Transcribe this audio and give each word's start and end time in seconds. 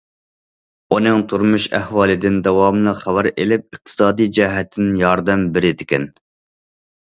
ئۇنىڭ 0.95 1.19
تۇرمۇش 1.33 1.67
ئەھۋالىدىن 1.79 2.39
داۋاملىق 2.47 2.99
خەۋەر 3.03 3.31
ئېلىپ، 3.33 3.67
ئىقتىسادىي 3.79 4.33
جەھەتتىن 4.41 4.91
ياردەم 5.05 5.47
بېرىدىكەن. 5.61 6.11